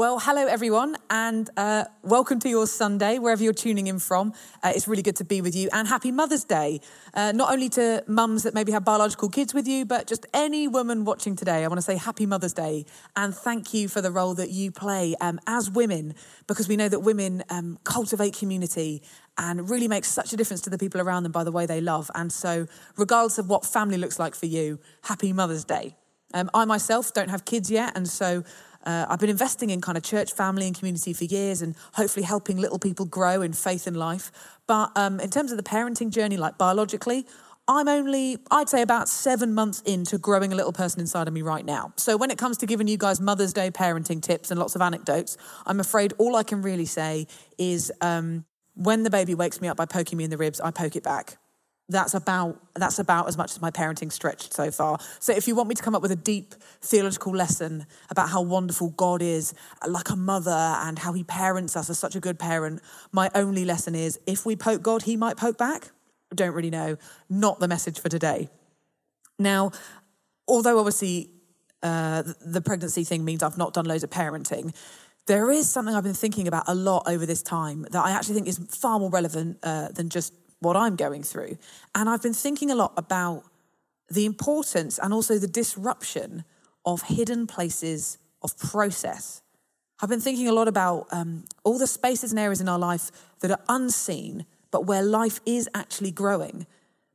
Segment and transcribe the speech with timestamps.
[0.00, 4.32] Well, hello everyone, and uh, welcome to your Sunday, wherever you're tuning in from.
[4.62, 6.80] Uh, it's really good to be with you, and happy Mother's Day.
[7.12, 10.66] Uh, not only to mums that maybe have biological kids with you, but just any
[10.66, 11.64] woman watching today.
[11.64, 14.72] I want to say happy Mother's Day, and thank you for the role that you
[14.72, 16.14] play um, as women,
[16.46, 19.02] because we know that women um, cultivate community
[19.36, 21.82] and really make such a difference to the people around them by the way they
[21.82, 22.10] love.
[22.14, 25.94] And so, regardless of what family looks like for you, happy Mother's Day.
[26.32, 28.44] Um, I myself don't have kids yet, and so
[28.84, 32.24] uh, I've been investing in kind of church, family, and community for years, and hopefully
[32.24, 34.32] helping little people grow in faith and life.
[34.66, 37.26] But um, in terms of the parenting journey, like biologically,
[37.68, 41.42] I'm only, I'd say, about seven months into growing a little person inside of me
[41.42, 41.92] right now.
[41.96, 44.82] So when it comes to giving you guys Mother's Day parenting tips and lots of
[44.82, 47.26] anecdotes, I'm afraid all I can really say
[47.58, 50.70] is um, when the baby wakes me up by poking me in the ribs, I
[50.70, 51.36] poke it back
[51.90, 54.98] that's about that's about as much as my parenting stretched so far.
[55.18, 58.42] So if you want me to come up with a deep theological lesson about how
[58.42, 59.52] wonderful God is
[59.86, 62.80] like a mother and how he parents us as such a good parent,
[63.12, 65.90] my only lesson is if we poke God, he might poke back.
[66.34, 66.96] Don't really know.
[67.28, 68.48] Not the message for today.
[69.38, 69.72] Now,
[70.46, 71.30] although obviously
[71.82, 74.74] uh, the pregnancy thing means I've not done loads of parenting,
[75.26, 78.34] there is something I've been thinking about a lot over this time that I actually
[78.34, 81.58] think is far more relevant uh, than just what I'm going through.
[81.94, 83.44] And I've been thinking a lot about
[84.10, 86.44] the importance and also the disruption
[86.84, 89.42] of hidden places of process.
[90.02, 93.10] I've been thinking a lot about um, all the spaces and areas in our life
[93.40, 96.66] that are unseen, but where life is actually growing,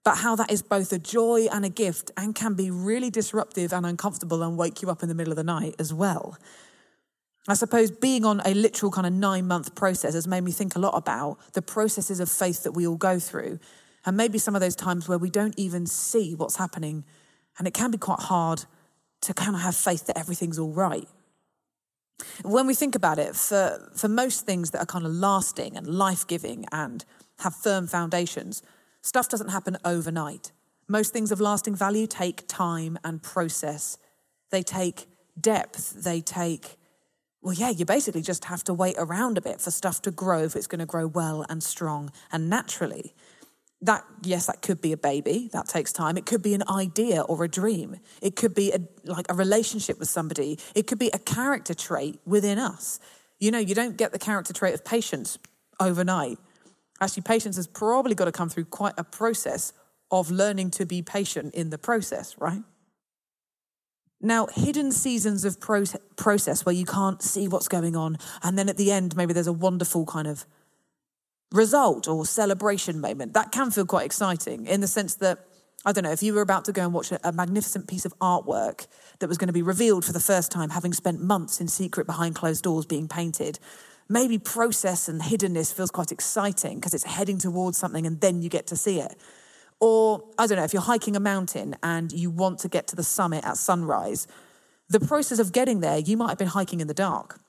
[0.03, 3.73] but how that is both a joy and a gift and can be really disruptive
[3.73, 6.37] and uncomfortable and wake you up in the middle of the night as well.
[7.47, 10.75] I suppose being on a literal kind of nine month process has made me think
[10.75, 13.59] a lot about the processes of faith that we all go through.
[14.05, 17.05] And maybe some of those times where we don't even see what's happening.
[17.57, 18.65] And it can be quite hard
[19.21, 21.07] to kind of have faith that everything's all right.
[22.43, 25.87] When we think about it, for, for most things that are kind of lasting and
[25.87, 27.03] life giving and
[27.39, 28.63] have firm foundations,
[29.01, 30.51] stuff doesn't happen overnight.
[30.87, 33.97] Most things of lasting value take time and process,
[34.51, 35.07] they take
[35.39, 36.77] depth, they take
[37.45, 40.39] well, yeah, you basically just have to wait around a bit for stuff to grow
[40.39, 43.13] if it's going to grow well and strong and naturally.
[43.83, 45.51] That, yes, that could be a baby.
[45.53, 46.17] That takes time.
[46.17, 47.97] It could be an idea or a dream.
[48.19, 50.57] It could be a, like a relationship with somebody.
[50.73, 52.99] It could be a character trait within us.
[53.39, 55.37] You know, you don't get the character trait of patience
[55.79, 56.39] overnight.
[56.99, 59.71] Actually, patience has probably got to come through quite a process
[60.09, 62.63] of learning to be patient in the process, right?
[64.25, 68.75] Now, hidden seasons of process where you can't see what's going on, and then at
[68.75, 70.47] the end, maybe there's a wonderful kind of
[71.51, 73.33] result or celebration moment.
[73.33, 75.45] That can feel quite exciting in the sense that,
[75.85, 78.03] I don't know, if you were about to go and watch a, a magnificent piece
[78.03, 78.87] of artwork
[79.19, 82.07] that was going to be revealed for the first time, having spent months in secret
[82.07, 83.59] behind closed doors being painted,
[84.09, 88.49] maybe process and hiddenness feels quite exciting because it's heading towards something and then you
[88.49, 89.15] get to see it.
[89.79, 92.95] Or, I don't know, if you're hiking a mountain and you want to get to
[92.95, 94.27] the summit at sunrise,
[94.89, 97.39] the process of getting there, you might have been hiking in the dark.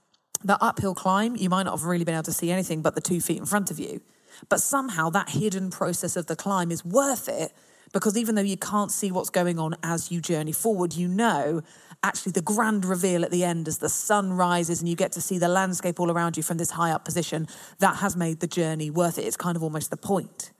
[0.45, 3.01] That uphill climb, you might not have really been able to see anything but the
[3.01, 4.01] two feet in front of you.
[4.49, 7.53] But somehow that hidden process of the climb is worth it
[7.93, 11.63] because even though you can't see what's going on as you journey forward, you know
[12.03, 15.21] actually the grand reveal at the end as the sun rises and you get to
[15.21, 17.49] see the landscape all around you from this high up position,
[17.79, 19.23] that has made the journey worth it.
[19.23, 20.53] It's kind of almost the point.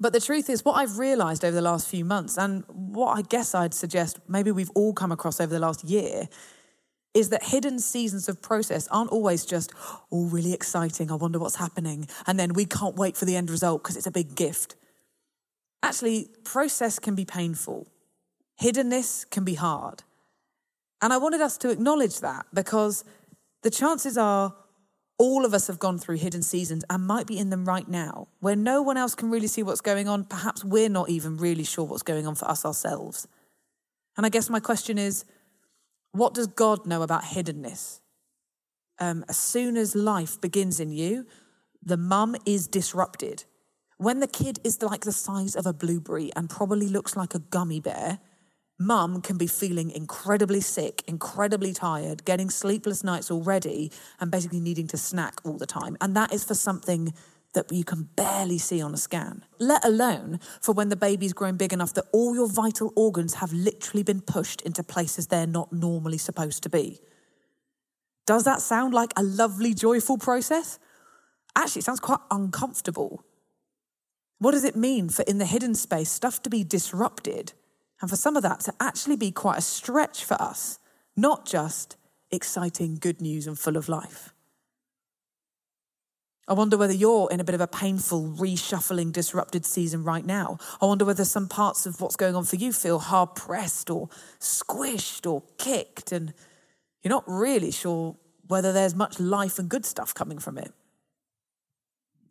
[0.00, 3.22] But the truth is, what I've realized over the last few months, and what I
[3.22, 6.28] guess I'd suggest maybe we've all come across over the last year,
[7.14, 9.72] is that hidden seasons of process aren't always just,
[10.12, 11.10] oh, really exciting.
[11.10, 12.06] I wonder what's happening.
[12.26, 14.76] And then we can't wait for the end result because it's a big gift.
[15.82, 17.88] Actually, process can be painful,
[18.62, 20.04] hiddenness can be hard.
[21.00, 23.04] And I wanted us to acknowledge that because
[23.62, 24.54] the chances are
[25.18, 28.28] all of us have gone through hidden seasons and might be in them right now,
[28.38, 30.24] where no one else can really see what's going on.
[30.24, 33.26] Perhaps we're not even really sure what's going on for us ourselves.
[34.16, 35.24] And I guess my question is
[36.12, 38.00] what does God know about hiddenness?
[39.00, 41.26] Um, as soon as life begins in you,
[41.82, 43.44] the mum is disrupted.
[43.96, 47.40] When the kid is like the size of a blueberry and probably looks like a
[47.40, 48.20] gummy bear,
[48.78, 53.90] mum can be feeling incredibly sick, incredibly tired, getting sleepless nights already,
[54.20, 55.96] and basically needing to snack all the time.
[56.00, 57.12] And that is for something
[57.54, 61.56] that you can barely see on a scan, let alone for when the baby's grown
[61.56, 65.72] big enough that all your vital organs have literally been pushed into places they're not
[65.72, 67.00] normally supposed to be.
[68.26, 70.78] Does that sound like a lovely, joyful process?
[71.56, 73.24] Actually, it sounds quite uncomfortable.
[74.38, 77.54] What does it mean for in the hidden space stuff to be disrupted?
[78.00, 80.78] And for some of that to actually be quite a stretch for us,
[81.16, 81.96] not just
[82.30, 84.32] exciting, good news, and full of life.
[86.46, 90.58] I wonder whether you're in a bit of a painful, reshuffling, disrupted season right now.
[90.80, 94.08] I wonder whether some parts of what's going on for you feel hard pressed or
[94.40, 96.32] squished or kicked, and
[97.02, 98.16] you're not really sure
[98.46, 100.72] whether there's much life and good stuff coming from it.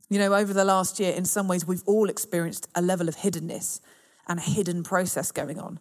[0.09, 3.17] You know, over the last year, in some ways, we've all experienced a level of
[3.17, 3.81] hiddenness
[4.27, 5.79] and a hidden process going on.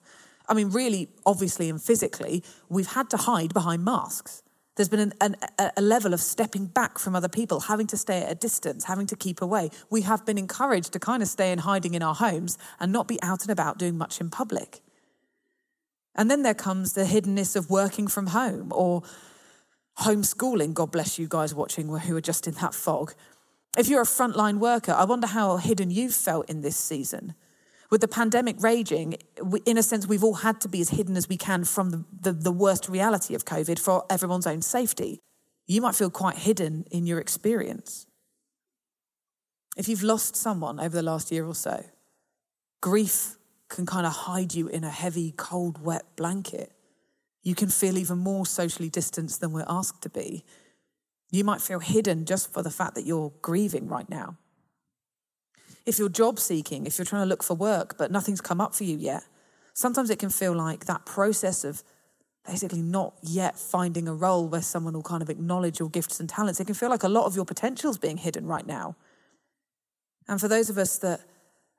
[0.49, 4.43] I mean, really, obviously, and physically, we've had to hide behind masks.
[4.77, 8.23] There's been an, an, a level of stepping back from other people, having to stay
[8.23, 9.71] at a distance, having to keep away.
[9.91, 13.09] We have been encouraged to kind of stay in hiding in our homes and not
[13.09, 14.83] be out and about doing much in public.
[16.15, 19.03] And then there comes the hiddenness of working from home or
[20.01, 20.75] homeschooling.
[20.75, 23.15] God bless you guys watching who are just in that fog.
[23.79, 27.35] If you're a frontline worker, I wonder how hidden you've felt in this season.
[27.91, 29.17] With the pandemic raging,
[29.65, 32.05] in a sense, we've all had to be as hidden as we can from the,
[32.21, 35.21] the, the, worst reality of COVID for everyone's own safety.
[35.67, 38.07] You might feel quite hidden in your experience.
[39.77, 41.85] If you've lost someone over the last year or so,
[42.81, 43.37] grief
[43.69, 46.73] can kind of hide you in a heavy, cold, wet blanket.
[47.43, 50.45] You can feel even more socially distanced than we're asked to be.
[51.31, 54.39] You might feel hidden just for the fact that you're grieving right now
[55.87, 58.75] if you're job seeking, if you're trying to look for work, but nothing's come up
[58.75, 59.23] for you yet,
[59.73, 61.83] sometimes it can feel like that process of
[62.45, 66.29] basically not yet finding a role where someone will kind of acknowledge your gifts and
[66.29, 66.61] talents.
[66.61, 68.97] It can feel like a lot of your potential is being hidden right now.
[70.29, 71.21] And for those of us that,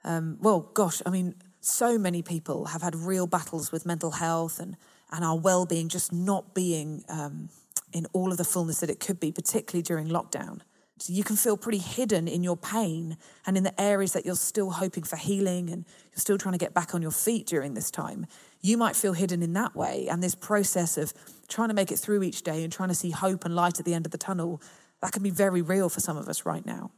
[0.04, 4.60] um, well, gosh, I mean, so many people have had real battles with mental health
[4.60, 4.78] and,
[5.12, 7.50] and our well being just not being um,
[7.92, 10.62] in all of the fullness that it could be, particularly during lockdown.
[11.06, 14.72] You can feel pretty hidden in your pain and in the areas that you're still
[14.72, 17.92] hoping for healing and you're still trying to get back on your feet during this
[17.92, 18.26] time.
[18.62, 20.08] You might feel hidden in that way.
[20.10, 21.14] And this process of
[21.48, 23.86] trying to make it through each day and trying to see hope and light at
[23.86, 24.62] the end of the tunnel,
[25.02, 26.92] that can be very real for some of us right now.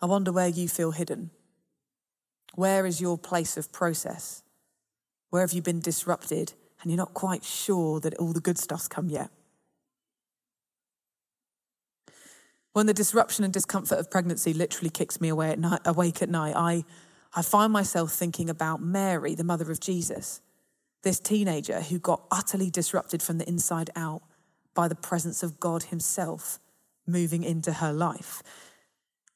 [0.00, 1.30] I wonder where you feel hidden.
[2.54, 4.42] Where is your place of process?
[5.30, 8.88] Where have you been disrupted and you're not quite sure that all the good stuff's
[8.88, 9.30] come yet?
[12.72, 16.28] When the disruption and discomfort of pregnancy literally kicks me away at night, awake at
[16.28, 16.84] night, I,
[17.34, 20.40] I find myself thinking about Mary, the mother of Jesus,
[21.02, 24.22] this teenager who got utterly disrupted from the inside out
[24.74, 26.60] by the presence of God Himself
[27.06, 28.42] moving into her life.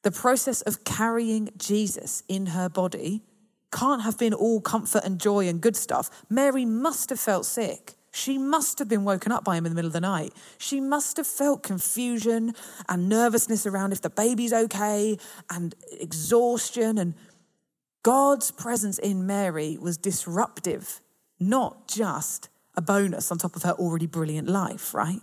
[0.03, 3.23] The process of carrying Jesus in her body
[3.71, 6.09] can't have been all comfort and joy and good stuff.
[6.29, 7.95] Mary must have felt sick.
[8.15, 10.31] She must have been woken up by him in the middle of the night.
[10.57, 12.53] She must have felt confusion
[12.87, 15.17] and nervousness around if the baby's okay
[15.49, 16.97] and exhaustion.
[16.97, 17.13] And
[18.03, 21.01] God's presence in Mary was disruptive,
[21.41, 22.47] not just
[22.77, 25.19] a bonus on top of her already brilliant life, right?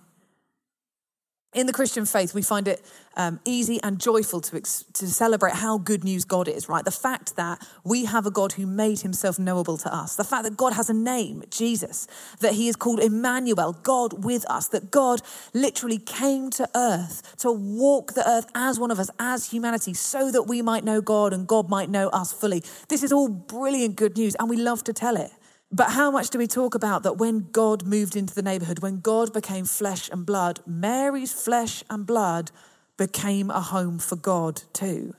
[1.55, 2.83] In the Christian faith, we find it
[3.15, 6.83] um, easy and joyful to, ex- to celebrate how good news God is, right?
[6.83, 10.45] The fact that we have a God who made himself knowable to us, the fact
[10.45, 12.07] that God has a name, Jesus,
[12.41, 15.21] that he is called Emmanuel, God with us, that God
[15.53, 20.31] literally came to earth to walk the earth as one of us, as humanity, so
[20.31, 22.63] that we might know God and God might know us fully.
[22.89, 25.31] This is all brilliant good news, and we love to tell it.
[25.75, 29.01] But how much do we talk about that when God moved into the neighborhood, when
[29.01, 32.51] God became flesh and blood, Mary's flesh and blood
[32.99, 35.15] became a home for God too?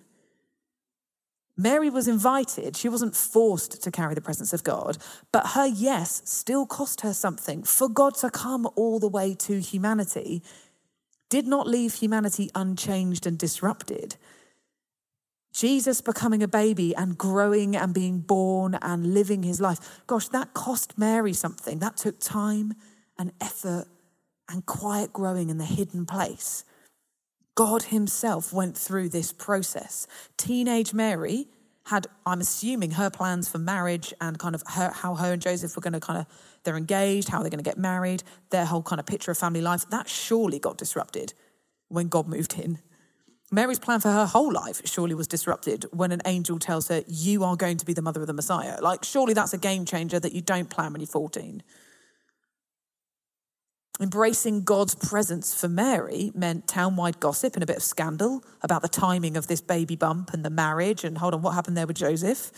[1.58, 2.76] Mary was invited.
[2.78, 4.98] She wasn't forced to carry the presence of God,
[5.32, 7.64] but her yes still cost her something.
[7.64, 10.44] For God to come all the way to humanity
[11.30, 14.18] did not leave humanity unchanged and disrupted.
[15.54, 20.02] Jesus becoming a baby and growing and being born and living his life.
[20.08, 21.80] Gosh, that cost Mary something.
[21.80, 22.74] That took time
[23.18, 23.86] and effort
[24.50, 26.66] and quiet growing in the hidden place.
[27.56, 30.08] God himself went through this process.
[30.38, 31.48] Teenage Mary
[31.86, 35.76] had, I'm assuming, her plans for marriage and kind of her, how her and Joseph
[35.76, 36.26] were going to kind of,
[36.64, 39.62] they're engaged, how they're going to get married, their whole kind of picture of family
[39.62, 39.88] life.
[39.90, 41.34] That surely got disrupted
[41.90, 42.80] when God moved in.
[43.54, 47.44] Mary's plan for her whole life surely was disrupted when an angel tells her, You
[47.44, 48.82] are going to be the mother of the Messiah.
[48.82, 51.62] Like, surely that's a game changer that you don't plan when you're 14.
[54.02, 58.88] Embracing God's presence for Mary meant townwide gossip and a bit of scandal about the
[58.88, 61.98] timing of this baby bump and the marriage and hold on, what happened there with
[61.98, 62.52] Joseph?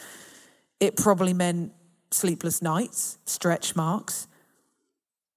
[0.79, 1.73] It probably meant
[2.11, 4.29] sleepless nights, stretch marks.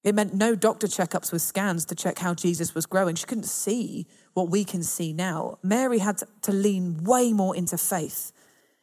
[0.05, 3.15] It meant no doctor checkups with scans to check how Jesus was growing.
[3.15, 4.07] She couldn't see
[4.39, 5.57] what we can see now.
[5.61, 8.31] Mary had to lean way more into faith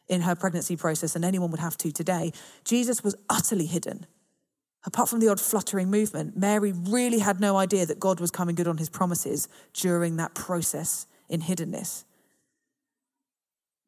[0.07, 2.31] in her pregnancy process than anyone would have to today.
[2.63, 4.05] Jesus was utterly hidden.
[4.85, 8.53] Apart from the odd fluttering movement, Mary really had no idea that God was coming
[8.53, 12.03] good on his promises during that process in hiddenness.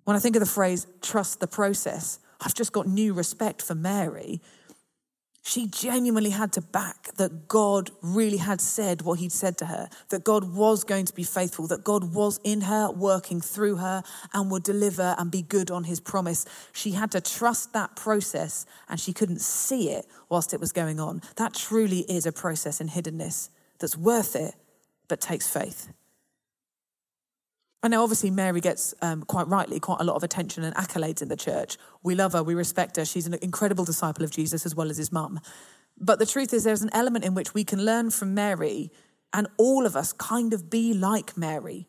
[0.05, 3.75] When I think of the phrase trust the process, I've just got new respect for
[3.75, 4.41] Mary
[5.41, 9.89] she genuinely had to back that God really had said what he'd said to her,
[10.09, 14.03] that God was going to be faithful, that God was in her, working through her,
[14.33, 16.45] and would deliver and be good on his promise.
[16.73, 20.99] She had to trust that process, and she couldn't see it whilst it was going
[20.99, 21.21] on.
[21.37, 24.55] That truly is a process in hiddenness that's worth it,
[25.07, 25.89] but takes faith.
[27.81, 31.21] And now, obviously, Mary gets um, quite rightly quite a lot of attention and accolades
[31.21, 31.77] in the church.
[32.03, 33.05] We love her, we respect her.
[33.05, 35.39] She's an incredible disciple of Jesus as well as his mum.
[35.97, 38.91] But the truth is, there's an element in which we can learn from Mary,
[39.31, 41.87] and all of us kind of be like Mary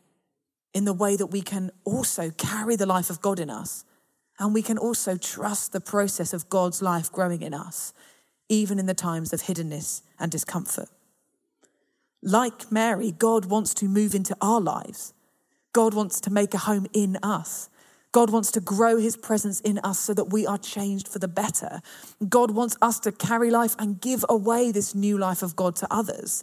[0.73, 3.85] in the way that we can also carry the life of God in us.
[4.39, 7.93] And we can also trust the process of God's life growing in us,
[8.49, 10.89] even in the times of hiddenness and discomfort.
[12.23, 15.15] Like Mary, God wants to move into our lives.
[15.73, 17.69] God wants to make a home in us.
[18.13, 21.29] God wants to grow his presence in us so that we are changed for the
[21.29, 21.81] better.
[22.29, 25.87] God wants us to carry life and give away this new life of God to
[25.93, 26.43] others.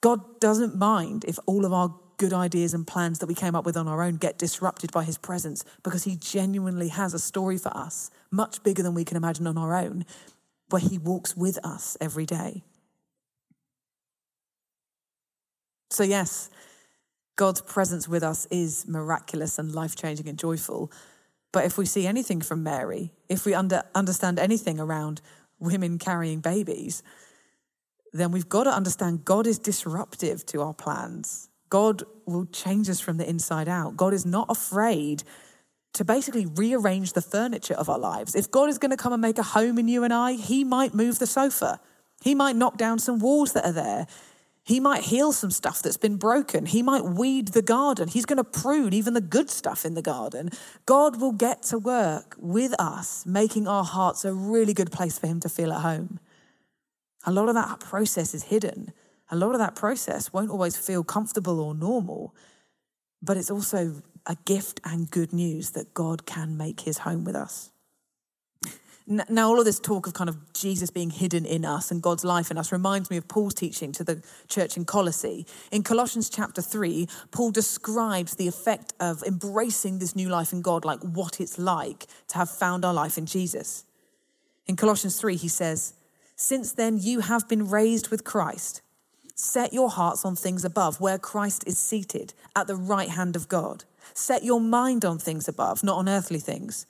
[0.00, 3.66] God doesn't mind if all of our good ideas and plans that we came up
[3.66, 7.58] with on our own get disrupted by his presence because he genuinely has a story
[7.58, 10.04] for us, much bigger than we can imagine on our own,
[10.70, 12.62] where he walks with us every day.
[15.90, 16.50] So, yes,
[17.36, 20.90] God's presence with us is miraculous and life changing and joyful.
[21.52, 25.20] But if we see anything from Mary, if we under, understand anything around
[25.58, 27.02] women carrying babies,
[28.12, 31.48] then we've got to understand God is disruptive to our plans.
[31.70, 33.96] God will change us from the inside out.
[33.96, 35.24] God is not afraid
[35.94, 38.34] to basically rearrange the furniture of our lives.
[38.34, 40.62] If God is going to come and make a home in you and I, He
[40.62, 41.80] might move the sofa.
[42.22, 44.06] He might knock down some walls that are there.
[44.66, 46.64] He might heal some stuff that's been broken.
[46.64, 48.08] He might weed the garden.
[48.08, 50.48] He's going to prune even the good stuff in the garden.
[50.86, 55.26] God will get to work with us, making our hearts a really good place for
[55.26, 56.18] Him to feel at home.
[57.26, 58.94] A lot of that process is hidden.
[59.30, 62.34] A lot of that process won't always feel comfortable or normal,
[63.20, 67.36] but it's also a gift and good news that God can make His home with
[67.36, 67.70] us.
[69.06, 72.24] Now, all of this talk of kind of Jesus being hidden in us and God's
[72.24, 75.46] life in us reminds me of Paul's teaching to the church in Colossae.
[75.70, 80.86] In Colossians chapter 3, Paul describes the effect of embracing this new life in God,
[80.86, 83.84] like what it's like to have found our life in Jesus.
[84.66, 85.92] In Colossians 3, he says,
[86.34, 88.80] Since then you have been raised with Christ.
[89.34, 93.48] Set your hearts on things above, where Christ is seated at the right hand of
[93.48, 93.84] God.
[94.14, 96.86] Set your mind on things above, not on earthly things.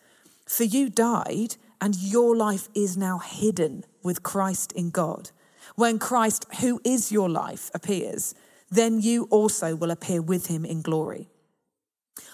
[0.46, 5.30] For you died and your life is now hidden with Christ in God.
[5.76, 8.34] When Christ, who is your life, appears,
[8.70, 11.28] then you also will appear with him in glory.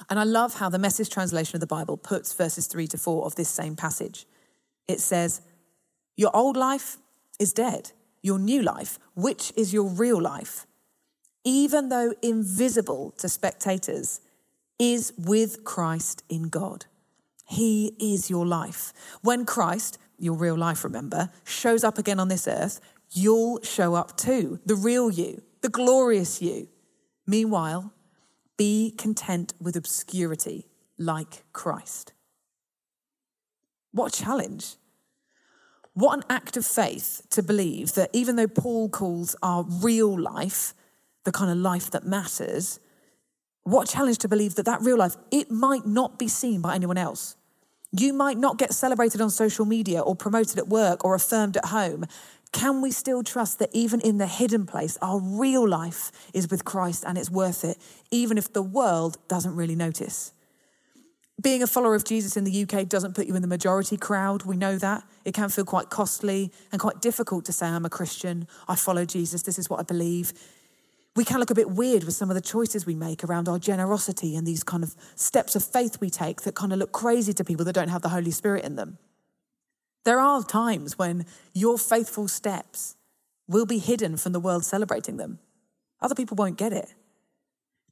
[0.09, 3.27] And I love how the message translation of the Bible puts verses three to four
[3.27, 4.25] of this same passage.
[4.87, 5.41] It says,
[6.17, 6.99] Your old life
[7.41, 7.91] is dead,
[8.23, 10.65] your new life, which is your real life,
[11.43, 14.21] even though invisible to spectators,
[14.79, 16.87] is with Christ in God.
[17.51, 18.93] He is your life.
[19.23, 22.81] When Christ, your real life, remember, shows up again on this earth,
[23.11, 24.61] you'll show up too.
[24.67, 26.69] The real you, the glorious you.
[27.27, 27.93] Meanwhile,
[28.57, 32.13] be content with obscurity like Christ.
[33.91, 34.77] What a challenge.
[35.95, 40.73] What an act of faith to believe that even though Paul calls our real life
[41.25, 42.79] the kind of life that matters,
[43.65, 46.77] what a challenge to believe that that real life, it might not be seen by
[46.77, 47.37] anyone else.
[47.93, 51.67] You might not get celebrated on social media or promoted at work or affirmed at
[51.67, 52.07] home.
[52.53, 56.65] Can we still trust that even in the hidden place, our real life is with
[56.65, 57.79] Christ and it's worth it,
[58.11, 60.33] even if the world doesn't really notice?
[61.41, 64.43] Being a follower of Jesus in the UK doesn't put you in the majority crowd.
[64.43, 65.05] We know that.
[65.25, 69.05] It can feel quite costly and quite difficult to say, I'm a Christian, I follow
[69.05, 70.33] Jesus, this is what I believe
[71.21, 73.59] we can look a bit weird with some of the choices we make around our
[73.59, 77.35] generosity and these kind of steps of faith we take that kind of look crazy
[77.35, 78.97] to people that don't have the Holy Spirit in them.
[80.07, 82.97] There are times when your faithful steps
[83.47, 85.41] will be hidden from the world celebrating them.
[86.01, 86.95] Other people won't get it.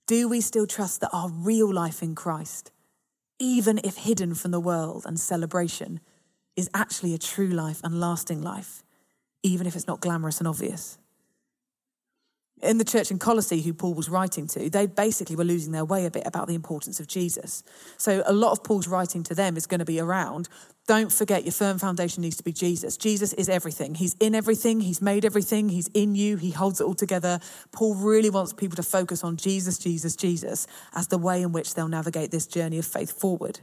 [0.06, 2.70] Do we still trust that our real life in Christ,
[3.38, 6.00] even if hidden from the world and celebration,
[6.56, 8.82] is actually a true life and lasting life,
[9.42, 10.96] even if it's not glamorous and obvious?
[12.62, 15.84] In the church in Colossae, who Paul was writing to, they basically were losing their
[15.84, 17.62] way a bit about the importance of Jesus.
[17.96, 20.48] So a lot of Paul's writing to them is going to be around
[20.88, 22.96] don't forget your firm foundation needs to be Jesus.
[22.96, 23.94] Jesus is everything.
[23.94, 27.40] He's in everything, He's made everything, He's in you, He holds it all together.
[27.72, 31.74] Paul really wants people to focus on Jesus, Jesus, Jesus as the way in which
[31.74, 33.60] they'll navigate this journey of faith forward.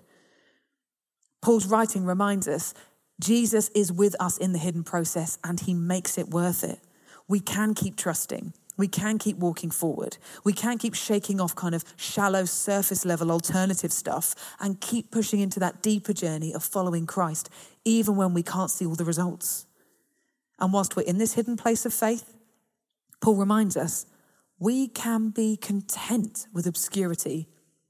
[1.41, 2.75] Paul's writing reminds us
[3.19, 6.79] Jesus is with us in the hidden process and He makes it worth it.
[7.27, 8.53] We can keep trusting.
[8.77, 10.17] We can keep walking forward.
[10.43, 15.39] We can keep shaking off kind of shallow, surface level alternative stuff and keep pushing
[15.39, 17.49] into that deeper journey of following Christ,
[17.85, 19.65] even when we can't see all the results.
[20.59, 22.33] And whilst we're in this hidden place of faith,
[23.21, 24.05] Paul reminds us
[24.59, 27.47] we can be content with obscurity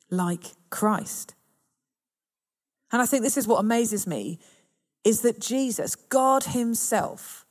[0.09, 1.35] like Christ.
[2.91, 4.39] And I think this is what amazes me
[5.03, 7.45] is that Jesus, God Himself,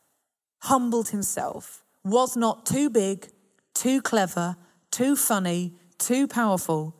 [0.62, 3.28] humbled Himself was not too big,
[3.74, 4.56] too clever,
[4.90, 6.94] too funny, too powerful,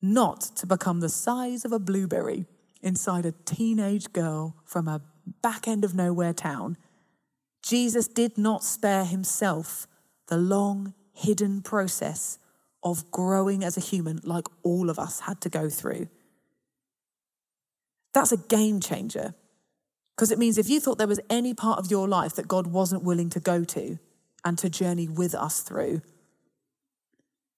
[0.00, 2.46] not to become the size of a blueberry
[2.80, 5.02] inside a teenage girl from a
[5.42, 6.76] back end of nowhere town.
[7.62, 9.86] Jesus did not spare himself
[10.28, 12.38] the long, hidden process
[12.82, 16.08] of growing as a human like all of us had to go through.
[18.14, 19.34] That's a game changer.
[20.16, 22.66] Because it means if you thought there was any part of your life that God
[22.66, 23.98] wasn't willing to go to,
[24.44, 26.02] and to journey with us through.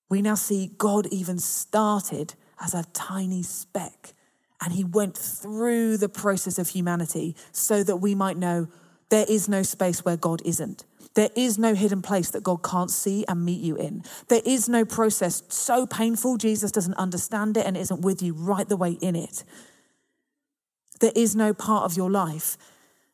[0.08, 4.14] We now see God even started as a tiny speck
[4.62, 8.68] and he went through the process of humanity so that we might know
[9.08, 10.84] there is no space where God isn't.
[11.14, 14.04] There is no hidden place that God can't see and meet you in.
[14.28, 18.68] There is no process so painful Jesus doesn't understand it and isn't with you right
[18.68, 19.44] the way in it.
[21.00, 22.56] There is no part of your life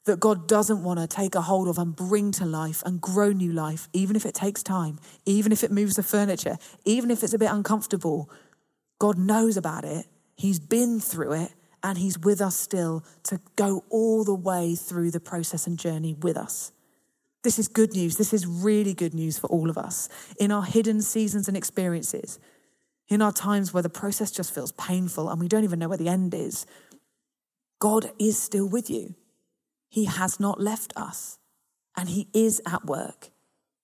[0.09, 3.31] that God doesn't want to take a hold of and bring to life and grow
[3.31, 7.23] new life, even if it takes time, even if it moves the furniture, even if
[7.23, 8.31] it's a bit uncomfortable.
[8.99, 10.07] God knows about it.
[10.35, 15.11] He's been through it and He's with us still to go all the way through
[15.11, 16.73] the process and journey with us.
[17.45, 18.17] This is good news.
[18.17, 20.09] This is really good news for all of us
[20.41, 22.39] in our hidden seasons and experiences,
[23.09, 25.99] in our times where the process just feels painful and we don't even know where
[25.99, 26.67] the end is.
[27.79, 29.15] God is still with you.
[29.89, 31.39] He has not left us,
[31.97, 33.31] and He is at work,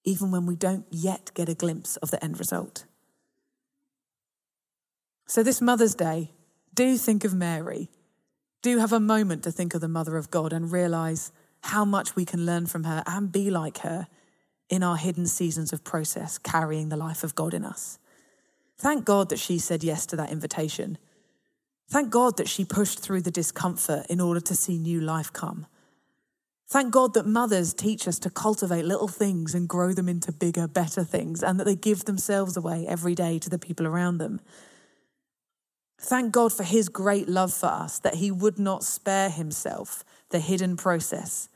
[0.05, 2.85] even when we don't yet get a glimpse of the end result.
[5.27, 6.33] So, this Mother's Day,
[6.75, 7.91] do think of Mary.
[8.63, 12.15] Do have a moment to think of the Mother of God and realize how much
[12.15, 14.07] we can learn from her and be like her
[14.69, 17.99] in our hidden seasons of process, carrying the life of God in us.
[18.77, 20.99] Thank God that she said yes to that invitation.
[21.89, 25.67] Thank God that she pushed through the discomfort in order to see new life come.
[26.75, 30.67] Thank God that mothers teach us to cultivate little things and grow them into bigger,
[30.67, 34.41] better things, and that they give themselves away every day to the people around them.
[36.01, 40.41] Thank God for His great love for us, that He would not spare Himself the
[40.41, 41.49] hidden process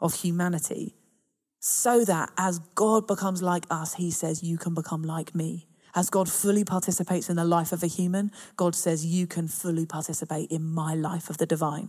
[0.00, 0.94] of humanity,
[1.60, 5.66] so that as God becomes like us, He says, You can become like me.
[5.94, 9.86] As God fully participates in the life of a human, God says, You can fully
[9.86, 11.88] participate in my life of the divine.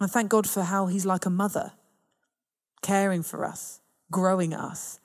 [0.00, 1.72] I thank God for how He's like a mother,
[2.82, 4.98] caring for us, growing us,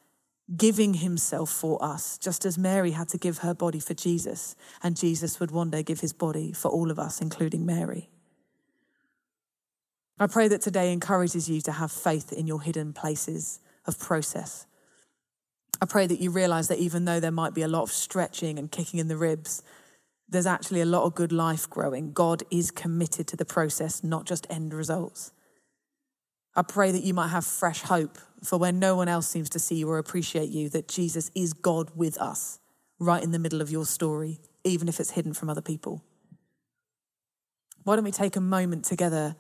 [0.56, 4.96] giving Himself for us, just as Mary had to give her body for Jesus, and
[4.96, 8.10] Jesus would one day give His body for all of us, including Mary.
[10.18, 14.66] I pray that today encourages you to have faith in your hidden places of process.
[15.82, 18.58] I pray that you realize that even though there might be a lot of stretching
[18.58, 19.62] and kicking in the ribs,
[20.28, 22.12] there's actually a lot of good life growing.
[22.12, 25.32] God is committed to the process, not just end results.
[26.56, 29.60] I pray that you might have fresh hope for when no one else seems to
[29.60, 32.60] see you or appreciate you, that Jesus is God with us
[33.00, 36.04] right in the middle of your story, even if it's hidden from other people.
[37.84, 39.36] Why don't we take a moment together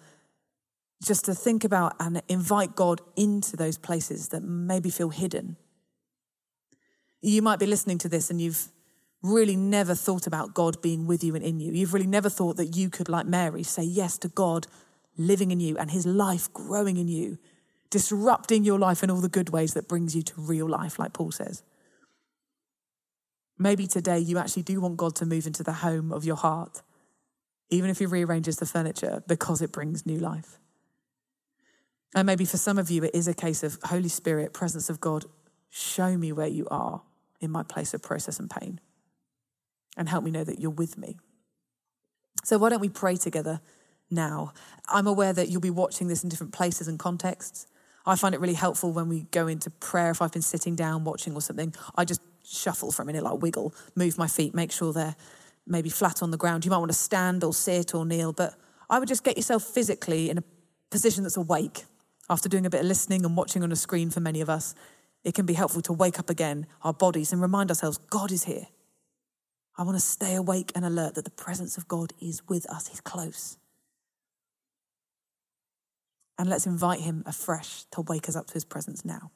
[1.03, 5.55] just to think about and invite God into those places that maybe feel hidden?
[7.21, 8.67] You might be listening to this and you've
[9.25, 11.71] really never thought about God being with you and in you.
[11.71, 14.67] You've really never thought that you could, like Mary, say yes to God
[15.17, 17.37] living in you and his life growing in you,
[17.89, 21.13] disrupting your life in all the good ways that brings you to real life, like
[21.13, 21.63] Paul says.
[23.57, 26.81] Maybe today you actually do want God to move into the home of your heart,
[27.69, 30.59] even if he rearranges the furniture, because it brings new life.
[32.13, 34.99] And maybe for some of you, it is a case of Holy Spirit, presence of
[34.99, 35.25] God,
[35.69, 37.01] show me where you are
[37.41, 38.79] in my place of process and pain
[39.97, 41.17] and help me know that you're with me.
[42.43, 43.61] So, why don't we pray together
[44.09, 44.53] now?
[44.87, 47.67] I'm aware that you'll be watching this in different places and contexts.
[48.05, 50.11] I find it really helpful when we go into prayer.
[50.11, 53.41] If I've been sitting down watching or something, I just shuffle for a minute, like
[53.41, 55.15] wiggle, move my feet, make sure they're
[55.65, 56.65] maybe flat on the ground.
[56.65, 58.53] You might want to stand or sit or kneel, but
[58.89, 60.43] I would just get yourself physically in a
[60.91, 61.85] position that's awake.
[62.29, 64.75] After doing a bit of listening and watching on a screen for many of us,
[65.23, 68.43] it can be helpful to wake up again, our bodies, and remind ourselves God is
[68.43, 68.67] here.
[69.77, 72.87] I want to stay awake and alert that the presence of God is with us,
[72.87, 73.57] He's close.
[76.37, 79.31] And let's invite Him afresh to wake us up to His presence now.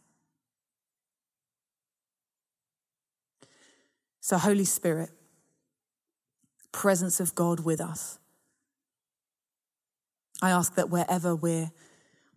[4.21, 5.10] So, Holy Spirit,
[6.71, 8.19] presence of God with us.
[10.41, 11.71] I ask that wherever we're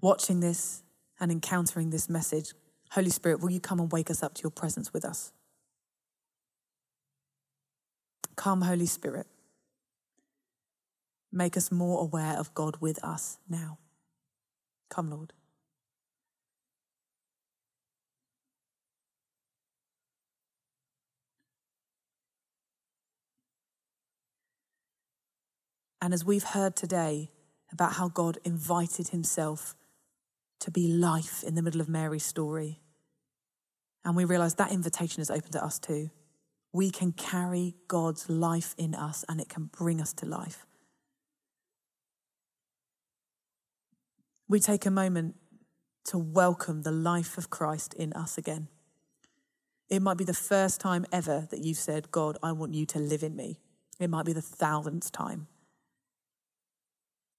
[0.00, 0.82] watching this
[1.20, 2.52] and encountering this message,
[2.90, 5.32] Holy Spirit, will you come and wake us up to your presence with us?
[8.42, 9.28] Come, Holy Spirit.
[11.30, 13.78] Make us more aware of God with us now.
[14.90, 15.32] Come, Lord.
[26.00, 27.30] And as we've heard today
[27.72, 29.76] about how God invited himself
[30.58, 32.80] to be life in the middle of Mary's story,
[34.04, 36.10] and we realize that invitation is open to us too.
[36.72, 40.66] We can carry God's life in us and it can bring us to life.
[44.48, 45.36] We take a moment
[46.04, 48.68] to welcome the life of Christ in us again.
[49.88, 52.98] It might be the first time ever that you've said, God, I want you to
[52.98, 53.60] live in me.
[54.00, 55.48] It might be the thousandth time.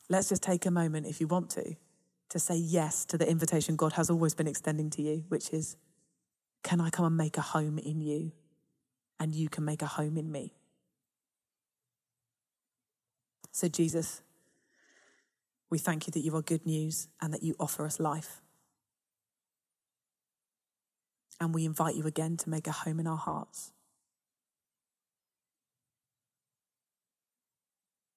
[0.10, 1.76] Let's just take a moment, if you want to,
[2.30, 5.78] to say yes to the invitation God has always been extending to you, which is,
[6.64, 8.32] Can I come and make a home in you?
[9.20, 10.54] And you can make a home in me.
[13.52, 14.22] So, Jesus,
[15.70, 18.42] we thank you that you are good news and that you offer us life.
[21.40, 23.72] And we invite you again to make a home in our hearts.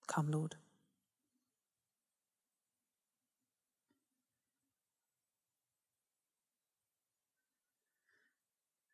[0.06, 0.56] Come, Lord.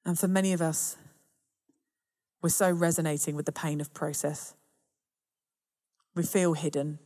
[0.04, 0.96] And for many of us,
[2.42, 4.54] we're so resonating with the pain of process.
[6.14, 6.98] We feel hidden.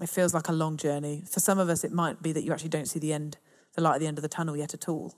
[0.00, 1.24] It feels like a long journey.
[1.28, 3.38] For some of us, it might be that you actually don't see the end,
[3.74, 5.14] the light at the end of the tunnel yet at all.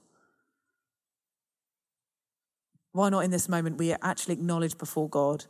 [2.93, 5.47] Why not in this moment we actually acknowledge before God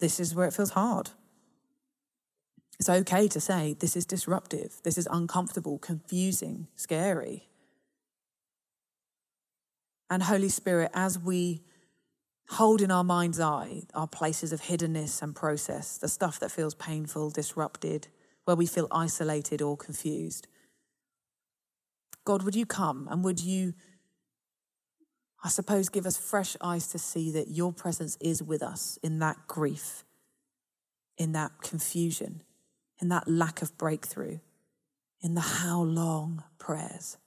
[0.00, 1.10] this is where it feels hard?
[2.78, 7.48] It's okay to say this is disruptive, this is uncomfortable, confusing, scary.
[10.10, 11.62] And Holy Spirit, as we
[12.50, 16.74] hold in our mind's eye our places of hiddenness and process, the stuff that feels
[16.74, 18.08] painful, disrupted,
[18.44, 20.48] where we feel isolated or confused.
[22.24, 23.74] God, would you come and would you,
[25.44, 29.18] I suppose, give us fresh eyes to see that your presence is with us in
[29.18, 30.04] that grief,
[31.16, 32.42] in that confusion,
[33.00, 34.38] in that lack of breakthrough,
[35.20, 37.18] in the how long prayers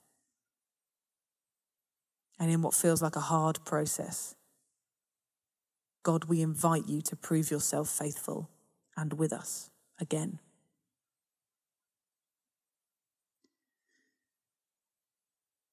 [2.38, 4.34] and in what feels like a hard process.
[6.02, 8.50] God, we invite you to prove yourself faithful
[8.96, 10.38] and with us again.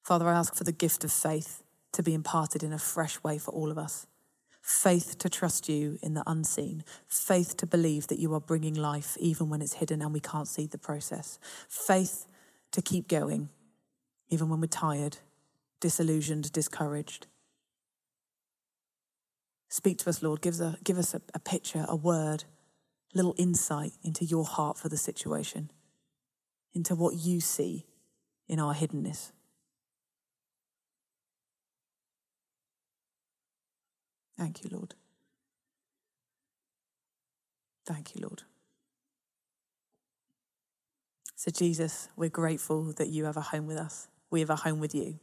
[0.03, 3.37] Father, I ask for the gift of faith to be imparted in a fresh way
[3.37, 4.07] for all of us.
[4.61, 6.83] Faith to trust you in the unseen.
[7.07, 10.47] Faith to believe that you are bringing life even when it's hidden and we can't
[10.47, 11.39] see the process.
[11.67, 12.25] Faith
[12.71, 13.49] to keep going
[14.29, 15.17] even when we're tired
[15.79, 17.27] disillusioned, discouraged.
[19.69, 20.41] Speak to us, Lord.
[20.41, 22.43] Give us, a, give us a, a picture, a word,
[23.13, 25.69] a little insight into your heart for the situation,
[26.73, 27.85] into what you see
[28.47, 29.31] in our hiddenness.
[34.37, 34.95] Thank you, Lord.
[37.85, 38.43] Thank you, Lord.
[41.35, 44.07] So, Jesus, we're grateful that you have a home with us.
[44.31, 45.19] We have a home with you.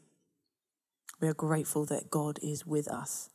[1.20, 3.30] We are grateful that God is with us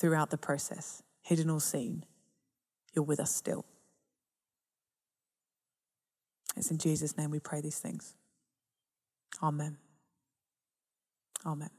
[0.00, 2.04] throughout the process, hidden or seen.
[2.94, 3.66] You're with us still.
[6.56, 8.14] It's in Jesus' name we pray these things.
[9.42, 9.76] Amen.
[11.44, 11.70] Amen.